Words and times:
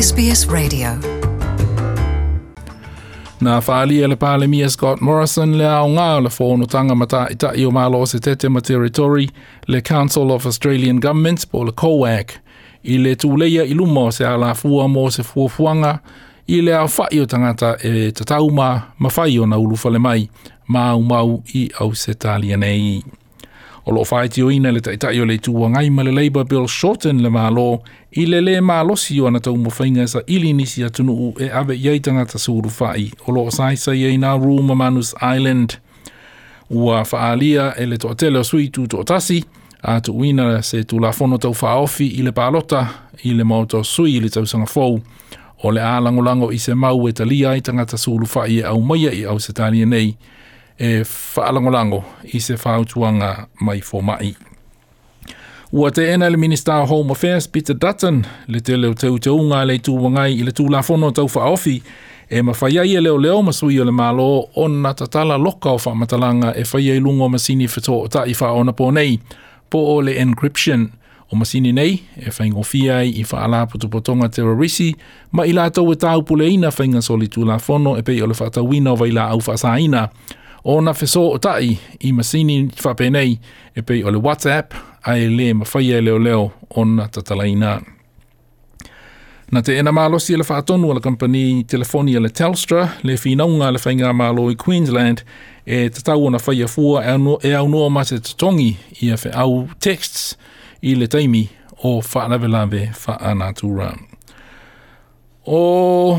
SBS 0.00 0.48
Radio. 0.52 0.88
Na 3.40 3.56
whāli 3.60 3.96
e 4.04 4.06
le 4.06 4.14
pāle 4.16 4.68
Scott 4.70 5.00
Morrison 5.00 5.56
le 5.58 5.66
ao 5.66 5.88
ngā 5.90 6.22
le 6.22 6.28
whōno 6.30 6.66
tanga 6.70 6.94
mata 6.94 7.26
i 7.30 7.34
tai 7.34 7.64
o 7.66 7.70
mālo 7.74 8.04
se 8.06 8.20
tete 8.20 8.48
ma 8.48 8.60
teritori 8.60 9.28
le 9.66 9.80
Council 9.82 10.30
of 10.30 10.46
Australian 10.46 11.00
Governments 11.00 11.46
po 11.46 11.62
le 11.64 11.72
COAG 11.72 12.36
i 12.82 12.98
le 12.98 13.16
tūleia 13.18 13.66
i 13.66 13.74
luma 13.74 14.00
o 14.00 14.10
se 14.14 14.24
ala 14.26 14.52
fua 14.54 14.86
mo 14.88 15.08
se 15.10 15.22
fuafuanga 15.26 15.98
i 16.46 16.60
le 16.62 16.76
ao 16.78 16.86
whai 16.86 17.18
o 17.20 17.26
tangata 17.26 17.74
e 17.82 18.12
tatauma 18.12 18.82
ma 18.98 19.08
whai 19.16 19.38
o 19.38 19.46
na 19.50 19.58
ulu 19.58 19.98
mai 19.98 20.28
mau 20.68 21.00
mau 21.02 21.42
i 21.54 21.70
au 21.80 21.94
se 21.94 22.14
talia 22.14 22.56
nei. 22.56 23.02
O 23.88 23.92
lo 23.92 24.04
whaiti 24.10 24.42
o 24.42 24.50
ina 24.52 24.70
le 24.72 24.80
taitai 24.80 25.20
o 25.20 25.24
le 25.24 25.38
tuwa 25.40 25.70
ngai 25.70 25.88
ma 25.90 26.02
le 26.02 26.12
Labour 26.12 26.44
Bill 26.44 26.66
Shorten 26.68 27.22
le 27.24 27.30
malo 27.30 27.82
i 28.20 28.26
le 28.26 28.40
le 28.44 28.60
malo 28.60 28.94
si 28.96 29.16
o 29.20 29.26
ana 29.26 29.40
tau 29.40 29.56
mo 29.56 29.70
whainga 29.76 30.06
sa 30.06 30.20
ili 30.26 30.52
nisi 30.52 30.84
atunu 30.84 31.12
u 31.12 31.26
e 31.40 31.48
ave 31.60 31.72
iei 31.74 32.00
tangata 32.04 32.36
suru 32.38 32.68
whai. 32.80 33.08
O 33.26 33.32
lo 33.32 33.48
sai 33.50 33.76
sa 33.80 33.90
e 33.92 33.96
iei 34.02 34.16
na 34.20 34.36
Rūma 34.36 34.74
Manus 34.76 35.14
Island. 35.36 35.78
Ua 36.70 37.00
whaalia 37.10 37.72
e 37.80 37.86
le 37.88 37.96
toa 37.96 38.12
tele 38.20 38.38
o 38.38 38.44
sui 38.44 38.68
tu 38.68 38.84
toa 38.92 39.04
tasi 39.08 39.38
a 39.82 39.94
tu 40.04 40.12
uina 40.20 40.60
se 40.68 40.84
tu 40.84 41.00
la 41.04 41.10
fono 41.16 41.38
tau 41.40 41.54
whaofi 41.62 42.06
i 42.20 42.22
le 42.26 42.32
palota 42.36 42.82
i 43.28 43.32
le 43.32 43.44
mauta 43.50 43.80
sui 43.84 44.16
i 44.16 44.20
le 44.20 44.28
tau 44.28 44.44
sanga 44.44 44.66
fou. 44.68 45.00
O 45.64 45.70
le 45.72 45.80
a 45.80 45.96
lango 46.04 46.22
lango 46.28 46.52
i 46.52 46.58
se 46.66 46.74
mau 46.76 47.08
e 47.08 47.12
talia 47.16 47.56
i 47.56 47.60
tangata 47.64 47.96
suru 47.96 48.26
whai 48.34 48.60
e 48.60 48.62
au 48.68 48.82
maia 48.84 49.12
i 49.16 49.24
au 49.24 49.40
se 49.40 49.52
nei 49.86 50.12
e 50.78 51.02
whaalangolango 51.36 52.04
i 52.32 52.40
se 52.40 52.54
whautuanga 52.64 53.46
mai 53.60 53.80
whomai. 53.92 54.36
Ua 55.72 55.90
te 55.90 56.12
ena 56.12 56.30
le 56.30 56.36
Minister 56.36 56.74
of 56.74 56.90
Home 56.90 57.10
Affairs, 57.12 57.48
Peter 57.48 57.74
Dutton, 57.80 58.24
le 58.46 58.60
te 58.60 58.76
leo 58.76 58.94
teu 58.94 59.18
te 59.18 59.30
unga 59.30 59.64
le 59.66 59.74
tū 59.84 59.98
wangai 60.00 60.32
i 60.38 60.42
le 60.46 60.50
tū 60.56 60.68
la 60.72 60.80
whono 60.82 61.10
tau 61.10 61.28
whaofi, 61.34 61.82
e 62.30 62.42
ma 62.42 62.52
whaiai 62.56 62.94
e 62.96 63.00
leo 63.02 63.18
leo 63.20 63.42
masui 63.42 63.80
o 63.80 63.84
le 63.84 63.92
malo 63.92 64.46
o 64.54 64.68
na 64.68 64.94
tatala 64.94 65.36
loka 65.38 65.70
o 65.70 65.78
whaamatalanga 65.78 66.54
e 66.54 66.64
whaiai 66.64 67.00
lungo 67.00 67.38
sini 67.38 67.66
whito 67.68 67.98
o 68.00 68.08
ta 68.08 68.24
i 68.24 68.32
whaona 68.40 68.72
po 68.72 68.90
nei, 68.90 69.18
po 69.70 69.78
o 69.96 70.00
le 70.00 70.12
encryption 70.22 70.88
o 71.32 71.36
masini 71.36 71.72
nei 71.72 72.00
e 72.16 72.30
whaingo 72.30 72.62
fiai 72.62 73.10
i 73.20 73.24
whaala 73.30 73.66
putupotonga 73.66 74.28
te 74.28 74.42
rarisi, 74.42 74.94
ma 75.32 75.44
i 75.44 75.52
la 75.52 75.70
tau 75.70 75.92
e 75.92 75.96
tau 75.96 76.22
pule 76.22 76.44
whainga 76.46 77.00
soli 77.02 77.26
tū 77.28 77.44
la 77.44 77.58
whono 77.68 77.96
e 77.98 78.02
pei 78.02 78.22
o 78.22 78.26
le 78.26 78.34
whaatawina 78.40 78.90
o 78.92 78.96
vaila 78.96 79.28
au 79.34 79.38
whaasaina, 79.46 80.08
o 80.64 80.80
na 80.80 80.94
fiso 80.94 81.22
o 81.30 81.38
tai 81.38 81.78
i 82.00 82.12
masini 82.12 82.70
whape 82.84 83.36
e 83.76 83.82
pei 83.82 84.04
o 84.04 84.10
le 84.10 84.18
WhatsApp 84.18 84.74
a 85.02 85.16
e 85.18 85.28
le 85.28 85.52
mawhaia 85.54 86.00
leo 86.02 86.18
leo 86.18 86.52
o 86.70 86.84
na 86.84 87.08
tatalaina. 87.08 87.80
Na 89.52 89.62
te 89.62 89.78
ena 89.78 89.92
mālosi 89.92 90.34
e 90.34 90.36
le 90.36 90.44
whaatonu 90.44 90.90
ala 90.90 91.00
kampani 91.00 91.64
telefonia 91.64 92.20
le 92.20 92.28
Telstra 92.28 92.96
le 93.02 93.14
whinaunga 93.16 93.70
le 93.70 93.78
whainga 93.78 94.12
mālo 94.12 94.50
i 94.52 94.56
Queensland 94.56 95.22
e 95.66 95.88
tatau 95.88 96.26
o 96.26 96.30
na 96.30 96.38
whaia 96.38 96.68
fua 96.68 97.02
e, 97.04 97.48
e 97.50 97.54
au 97.54 97.68
noa 97.68 97.90
ma 97.90 98.04
te 98.04 98.18
tatongi 98.18 98.76
i 99.02 99.10
a 99.12 99.16
whi 99.16 99.30
au 99.32 99.68
texts 99.78 100.36
i 100.82 100.94
le 100.94 101.06
taimi 101.08 101.48
o 101.82 102.02
whaanawelawe 102.02 102.90
whaanatura. 103.04 103.94
O 105.46 106.18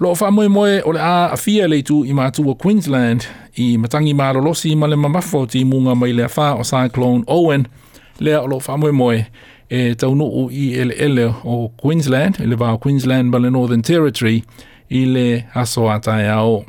Lo 0.00 0.14
fa 0.14 0.30
moe 0.30 0.48
moe 0.50 0.80
o 0.82 0.90
le 0.92 0.98
a 0.98 1.28
afia 1.32 1.68
le 1.68 1.80
tu 1.82 2.02
i 2.04 2.10
o 2.10 2.54
Queensland 2.56 3.26
i 3.56 3.76
matangi 3.78 4.12
mālolosi 4.12 4.76
ma 4.76 4.86
le 4.88 4.96
mamafo 4.96 5.46
ti 5.46 5.64
munga 5.64 5.94
mai 5.94 6.10
le 6.12 6.24
afa 6.24 6.54
o 6.58 6.62
Cyclone 6.64 7.22
Owen 7.28 7.66
lea 8.18 8.40
o 8.42 8.46
lo 8.46 8.58
fa 8.58 8.76
moe 8.76 8.90
moe 8.90 9.24
e 9.70 9.94
taunu 9.94 10.24
o 10.24 10.50
i 10.50 10.74
ele 10.74 10.94
ele 10.98 11.32
o 11.44 11.68
Queensland, 11.80 12.40
ele 12.40 12.56
vā 12.56 12.76
Queensland 12.80 13.30
ba 13.30 13.38
le 13.38 13.50
Northern 13.50 13.82
Territory 13.82 14.42
i 14.90 15.04
le 15.06 15.44
aso 15.54 15.86
a 15.88 16.00
ao. 16.32 16.64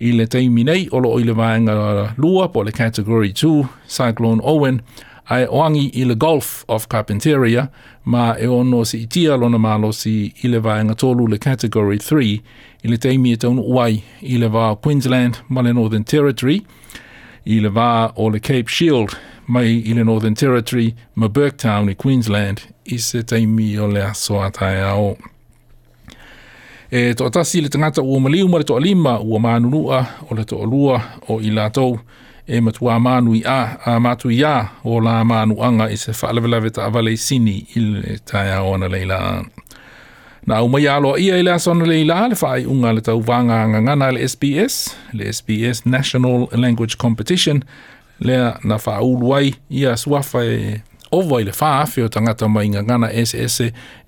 I 0.00 0.12
le 0.12 0.26
teimi 0.26 0.62
nei 0.64 0.88
o 0.92 0.98
lo 1.00 1.08
o 1.10 1.18
le 1.18 1.34
vāenga 1.34 2.14
lua 2.16 2.48
po 2.48 2.62
le 2.62 2.70
Category 2.70 3.32
2, 3.32 3.68
Cyclone 3.88 4.40
Owen, 4.44 4.82
ai 5.28 5.46
oangi 5.50 5.80
i 5.86 6.04
le 6.04 6.14
Gulf 6.16 6.64
of 6.68 6.86
Carpentaria, 6.86 7.68
ma 8.04 8.34
e 8.36 8.46
ono 8.46 8.84
si 8.84 9.02
itia 9.02 9.36
lona 9.36 9.58
malo 9.58 9.92
si 9.92 10.32
i 10.42 10.48
le 10.48 10.58
vaenga 10.58 10.94
tolu 10.94 11.26
le 11.28 11.38
Category 11.38 11.96
3 11.98 12.22
i 12.82 12.88
le 12.88 12.96
teimi 12.96 13.32
e 13.32 13.36
taunu 13.36 13.62
uai 13.62 14.02
i 14.22 14.38
le 14.38 14.46
va 14.48 14.76
Queensland 14.80 15.36
ma 15.48 15.60
le 15.62 15.72
Northern 15.72 16.04
Territory, 16.04 16.64
i 17.44 17.60
le 17.60 17.68
va 17.68 18.12
o 18.16 18.30
le 18.30 18.40
Cape 18.40 18.64
Shield 18.66 19.10
mai 19.46 19.82
i 19.86 19.92
le 19.94 20.02
Northern 20.04 20.34
Territory 20.34 20.94
ma 21.14 21.28
Burketown 21.28 21.88
i 21.90 21.94
Queensland 21.96 22.60
i 22.84 22.98
se 22.98 23.22
teimi 23.22 23.76
o 23.78 23.86
le 23.86 24.02
asoa 24.04 24.50
tae 24.50 24.80
ao. 24.82 25.16
E 26.90 27.14
to 27.14 27.26
atasi 27.26 27.60
le 27.60 27.68
tangata 27.68 28.00
ua 28.02 28.20
maliu 28.20 28.48
ma 28.48 28.58
le 28.58 28.64
toa 28.64 28.80
lima 28.80 29.20
ua 29.20 29.38
manunua 29.38 30.06
o 30.30 30.34
le 30.34 30.44
toa 30.44 30.64
lua 30.66 31.02
o 31.28 31.38
i 31.40 31.50
e 32.48 32.60
matua 32.60 32.98
manu 33.00 33.34
i 33.34 33.42
a, 33.46 33.76
a 33.84 34.00
matu 34.00 34.30
i 34.30 34.42
a 34.44 34.66
o 34.84 35.00
la 35.00 35.24
manu 35.24 35.62
anga 35.62 35.90
i 35.90 35.96
se 36.02 36.12
whaalavelave 36.12 36.70
ta 36.76 36.84
avale 36.88 37.12
i 37.12 37.16
sini 37.26 37.56
i 37.76 37.80
le 37.80 38.18
taia 38.24 38.62
o 38.62 38.74
ana 38.74 38.88
leila. 38.88 39.44
Na 40.46 40.62
umai 40.62 40.88
alo 40.88 41.18
ia 41.18 41.36
i 41.36 41.42
le 41.42 41.52
asona 41.52 41.84
leila 41.84 42.18
le 42.30 42.34
whaai 42.42 42.64
unga 42.72 42.92
le 42.96 43.00
tau 43.00 43.20
vanga 43.20 43.58
ngangana 43.68 44.06
le 44.14 44.24
SBS, 44.28 44.74
le 45.12 45.28
SBS 45.32 45.84
National 45.86 46.48
Language 46.62 46.96
Competition, 46.96 47.62
lea 48.26 48.54
na 48.64 48.76
whaulu 48.84 49.34
ai 49.36 49.54
i 49.78 49.84
a 49.84 49.96
suafa 50.02 50.40
e 50.58 50.80
ovo 51.18 51.36
i 51.40 51.44
le 51.44 51.52
whaafi 51.60 52.00
o 52.02 52.08
tangata 52.14 52.46
mai 52.54 52.66
ngangana 52.72 53.08
SS 53.26 53.56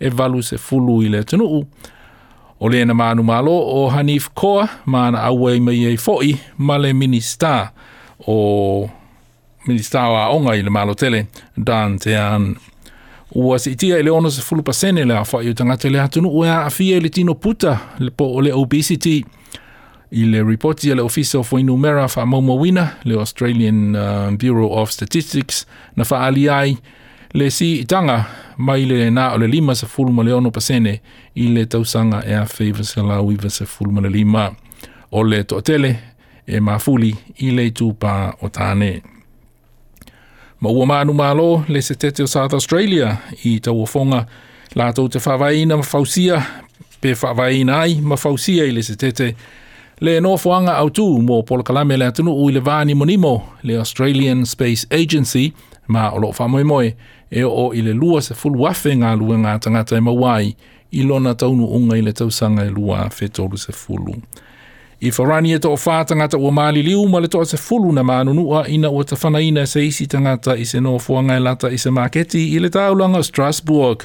e 0.00 0.08
valu 0.18 0.38
e 0.38 0.42
se 0.48 0.56
fulu 0.66 0.94
i 1.04 1.08
le 1.12 1.20
tunuu. 1.28 1.60
O 2.62 2.68
le 2.72 2.80
na 2.84 2.94
manu 2.94 3.22
malo 3.22 3.52
o 3.52 3.80
Hanif 3.94 4.24
Koa, 4.38 4.64
mana 4.92 5.18
awai 5.28 5.58
mai 5.66 5.86
e 5.92 5.96
foi, 5.96 6.28
male 6.68 6.90
minister 7.02 7.68
o 8.26 8.90
minister 9.66 10.00
wa 10.10 10.28
onga 10.28 10.54
i 10.56 10.62
le 10.62 10.70
malo 10.70 10.94
tele, 10.94 11.26
Dan 11.56 11.98
Tean. 11.98 12.56
Ua 13.34 13.58
si 13.58 13.70
itia 13.70 13.96
i 13.96 14.00
e 14.00 14.02
le 14.02 14.10
ono 14.10 14.30
se 14.30 14.42
fulu 14.42 14.62
pasene 14.62 15.04
le 15.04 15.14
awha 15.14 15.42
i 15.44 15.48
o 15.48 15.52
tangata 15.54 15.88
le 15.90 15.98
hatunu 16.00 16.28
ua 16.28 16.48
a 16.54 16.64
afia 16.66 16.96
e 16.96 17.00
le 17.00 17.08
tino 17.08 17.34
puta 17.34 17.78
le 17.98 18.10
po 18.10 18.24
o 18.24 18.40
le 18.40 18.52
obesity 18.52 19.24
i 20.10 20.24
le 20.24 20.42
reporti 20.42 20.94
le 20.94 21.00
Office 21.02 21.36
of 21.38 21.52
Winu 21.52 21.76
Mera 21.76 22.06
wha 22.16 22.26
maumawina 22.26 22.88
le 23.04 23.14
Australian 23.14 23.94
um, 23.96 24.36
Bureau 24.36 24.72
of 24.72 24.90
Statistics 24.90 25.66
na 25.96 26.04
wha 26.10 26.26
aliai 26.26 26.76
le 27.34 27.50
si 27.50 27.76
itanga 27.78 28.24
mai 28.56 28.84
le 28.84 29.10
na 29.10 29.32
o 29.34 29.38
le 29.38 29.46
lima 29.46 29.74
se 29.74 29.86
fulu 29.86 30.12
ma 30.12 30.22
le 30.24 30.32
ono 30.32 30.50
pasene 30.50 31.00
i 31.34 31.48
le 31.54 31.66
tausanga 31.66 32.22
e 32.26 32.34
a 32.34 32.46
fei 32.46 32.72
vasela 32.72 33.20
uiva 33.20 33.48
se 33.50 33.64
fulu 33.66 33.92
ma 33.92 34.00
le 34.00 34.08
lima 34.08 34.50
o 35.10 35.22
le 35.22 35.44
toatele 35.44 36.09
e 36.50 36.60
mafuli 36.60 37.14
i 37.38 37.50
le 37.54 37.70
tupa 37.70 38.34
o 38.42 38.48
tāne. 38.48 38.98
Ma 40.60 40.70
ua 40.74 40.86
mānu 40.90 41.14
mālo 41.16 41.46
le 41.70 41.80
se 41.82 41.94
tete 41.94 42.24
o 42.26 42.30
South 42.30 42.52
Australia 42.56 43.12
i 43.46 43.54
tau 43.64 43.80
o 43.80 43.86
fonga 43.88 44.24
lātou 44.78 45.08
te 45.10 45.22
whawaina 45.22 45.78
ma 45.80 45.86
fausia 45.86 46.40
pe 47.00 47.14
whawaina 47.16 47.78
ai 47.84 47.94
ma 48.02 48.18
fausia 48.20 48.66
i 48.68 48.74
le 48.76 48.82
se 48.82 48.96
tete 49.00 49.30
le 50.00 50.16
no 50.24 50.34
fuanga 50.40 50.76
au 50.82 50.90
tū 50.98 51.06
mō 51.28 51.40
polo 51.48 51.64
kalame 51.66 51.96
le 52.00 52.06
atunu 52.10 52.32
ui 52.44 52.52
le 52.54 52.62
vāni 52.66 52.94
monimo 52.96 53.32
le 53.68 53.78
Australian 53.80 54.44
Space 54.50 54.84
Agency 54.98 55.46
ma 55.88 56.10
o 56.12 56.20
loo 56.22 56.34
whamoe 56.36 56.62
moe 56.66 56.90
e 57.30 57.46
o 57.46 57.70
i 57.76 57.80
le 57.86 57.94
lua 57.96 58.20
se 58.24 58.34
full 58.36 58.60
afe 58.68 58.92
ngā 59.00 59.14
lua 59.22 59.38
ngā 59.42 59.56
tangata 59.64 59.96
e 59.96 60.04
mawai 60.10 60.52
i 61.00 61.06
lona 61.08 61.32
taunu 61.40 61.70
unga 61.78 61.96
i 62.00 62.04
le 62.04 62.12
tausanga 62.20 62.66
e 62.68 62.72
lua 62.74 63.06
fetoru 63.08 63.56
se 63.56 63.72
fulu. 63.72 64.14
se 64.18 64.18
fulu. 64.18 64.46
I 65.02 65.10
wharani 65.10 65.52
e 65.56 65.58
toa 65.58 65.78
whā 65.80 65.94
tangata 66.04 66.36
ua 66.36 66.52
māli 66.52 66.82
liu 66.84 67.06
ma 67.08 67.22
le 67.24 67.28
toa 67.32 67.46
te 67.48 67.56
fulu 67.56 67.88
na 67.96 68.02
mānunua 68.04 68.66
ina 68.68 68.90
ua 68.92 69.04
ta 69.08 69.16
whanaina 69.16 69.62
se 69.66 69.84
isi 69.86 70.04
tangata 70.12 70.52
i 70.60 70.66
se 70.68 70.76
noa 70.84 70.98
fuangai 71.00 71.38
e 71.40 71.40
lata 71.40 71.70
i 71.72 71.78
se 71.80 71.88
maketi 71.90 72.42
i 72.56 72.58
le 72.60 72.68
taulanga 72.70 73.22
Strasbourg. 73.24 74.02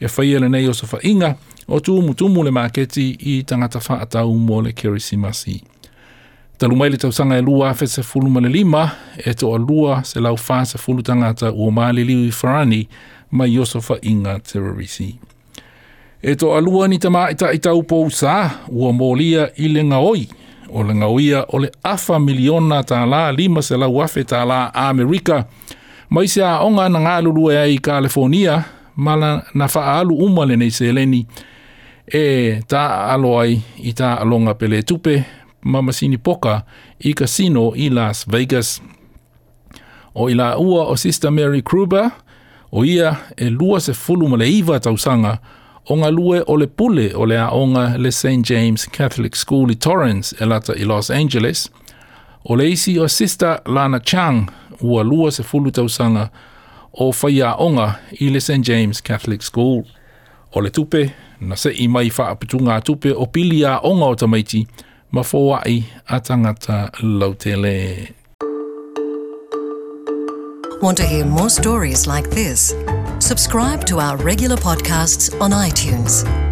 E 0.00 0.08
whaia 0.08 0.38
e 0.38 0.40
le 0.40 0.48
nei 0.48 0.64
o 0.68 0.72
sa 0.72 0.88
whainga 0.94 1.34
o 1.68 1.76
tū 1.84 1.98
mutumu 2.00 2.40
le 2.44 2.54
maketi 2.56 3.04
i 3.20 3.34
tangata 3.46 3.82
wha 3.84 3.98
atau 4.06 4.32
mō 4.40 4.62
le 4.64 4.72
kerisimasi. 4.72 5.58
Talu 6.56 6.74
mai 6.76 6.88
le 6.94 6.96
tausanga 7.04 7.36
e 7.36 7.44
lua 7.44 7.74
afe 7.74 7.86
se 7.86 8.00
fulu 8.02 8.30
male 8.32 8.48
lima 8.48 8.86
e 9.20 9.34
toa 9.34 9.58
lua 9.60 10.00
se 10.04 10.24
lau 10.24 10.38
whā 10.40 10.62
se 10.64 10.80
fulu 10.80 11.02
tangata 11.04 11.52
ua 11.52 11.68
māli 11.82 12.06
liu 12.12 12.24
i 12.24 12.32
wharani 12.42 12.86
mai 13.30 13.52
Yosofa 13.58 13.98
Inga 14.02 14.38
Terorisi. 14.40 15.12
E 16.22 16.34
to 16.36 16.54
alua 16.54 16.88
ni 16.88 16.98
tama 16.98 17.30
ita 17.30 17.48
i 17.54 17.58
tau 17.58 17.80
pou 17.82 18.10
sa, 18.12 18.50
ua 18.68 18.92
mōlia 18.92 19.46
i 19.56 19.70
le 19.72 19.80
ngaoi. 19.88 20.26
O 20.72 20.82
le 20.84 20.94
ngaoia 20.94 21.46
o 21.48 21.58
le 21.58 21.70
afa 21.82 22.18
miliona 22.20 22.82
tā 22.84 22.98
la 23.08 23.30
lima 23.32 23.62
se 23.64 23.76
lau 23.80 24.02
afe 24.04 24.26
tā 24.28 24.42
la 24.46 24.66
Amerika. 24.74 25.38
Mai 26.10 26.28
se 26.28 26.42
a 26.44 26.58
onga 26.66 26.88
na 26.92 27.00
ngā 27.00 27.14
lulu 27.24 27.46
e 27.50 27.56
ai 27.62 27.78
California, 27.82 28.58
ma 28.96 29.16
la 29.16 29.30
na 29.54 29.68
faa 29.68 29.96
alu 30.02 30.18
uma 30.26 30.44
le 30.44 30.58
nei 30.60 30.70
se 30.70 30.92
leni. 30.92 31.22
E 32.04 32.60
ta 32.68 33.06
alo 33.14 33.38
ai 33.40 33.56
i 33.80 33.92
tā 33.96 34.12
alonga 34.20 34.54
pele 34.60 34.82
tupe, 34.82 35.22
ma 35.64 35.80
masini 35.82 36.18
poka 36.18 36.60
i 37.00 37.14
casino 37.14 37.70
i 37.76 37.88
Las 37.88 38.26
Vegas. 38.28 38.82
O 40.14 40.28
ila 40.28 40.58
ua 40.58 40.84
o 40.84 40.96
Sister 41.00 41.30
Mary 41.32 41.62
Kruber, 41.62 42.10
o 42.76 42.84
ia 42.84 43.14
e 43.36 43.48
lua 43.50 43.80
se 43.80 43.94
fulu 43.96 44.28
ma 44.28 44.36
le 44.36 44.50
iwa 44.58 44.76
tausanga, 44.80 45.38
o 45.90 45.96
ngā 45.98 46.10
lue 46.14 46.40
o 46.46 46.54
le 46.58 46.68
pule 46.70 47.08
o 47.18 47.24
le 47.26 47.36
aonga 47.42 47.96
le 47.98 48.10
St. 48.14 48.44
James 48.46 48.84
Catholic 48.94 49.34
School 49.36 49.72
i 49.74 49.76
Torrance 49.82 50.36
e 50.38 50.46
lata 50.46 50.76
i 50.78 50.86
Los 50.86 51.10
Angeles, 51.10 51.64
o 52.44 52.54
le 52.56 52.68
isi 52.70 52.94
o 53.02 53.08
sister 53.08 53.56
Lana 53.66 53.98
Chang 53.98 54.46
ua 54.80 55.02
lua 55.04 55.32
se 55.34 55.42
fulu 55.42 55.70
tausanga 55.72 56.28
o 56.92 57.10
whai 57.12 57.42
aonga 57.42 57.96
i 58.20 58.30
le 58.30 58.40
St. 58.40 58.62
James 58.64 59.00
Catholic 59.02 59.42
School. 59.42 59.82
O 60.54 60.60
le 60.60 60.70
tupe, 60.70 61.10
na 61.40 61.54
se 61.54 61.70
i 61.70 61.86
mai 61.88 62.10
wha 62.10 62.30
apitu 62.34 62.58
ngā 62.66 62.80
tupe 62.84 63.10
o 63.12 63.26
pili 63.26 63.62
aonga 63.66 64.12
o 64.14 64.14
tamaiti 64.14 64.62
ma 65.10 65.22
fōai 65.26 65.82
a 66.08 66.20
tangata 66.20 66.90
lautele. 67.02 68.14
Want 70.82 70.96
to 70.98 71.04
hear 71.04 71.26
more 71.26 71.50
stories 71.50 72.06
like 72.06 72.30
this? 72.30 72.72
Subscribe 73.22 73.84
to 73.86 74.00
our 74.00 74.16
regular 74.18 74.56
podcasts 74.56 75.38
on 75.40 75.52
iTunes. 75.52 76.49